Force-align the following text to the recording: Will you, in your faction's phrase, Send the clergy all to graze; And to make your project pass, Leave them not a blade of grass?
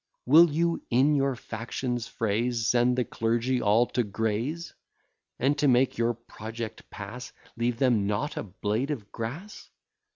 Will 0.25 0.49
you, 0.49 0.81
in 0.89 1.13
your 1.13 1.35
faction's 1.35 2.07
phrase, 2.07 2.65
Send 2.67 2.97
the 2.97 3.05
clergy 3.05 3.61
all 3.61 3.85
to 3.89 4.01
graze; 4.01 4.73
And 5.37 5.55
to 5.59 5.67
make 5.67 5.99
your 5.99 6.15
project 6.15 6.89
pass, 6.89 7.31
Leave 7.55 7.77
them 7.77 8.07
not 8.07 8.35
a 8.35 8.41
blade 8.41 8.89
of 8.89 9.11
grass? 9.11 9.69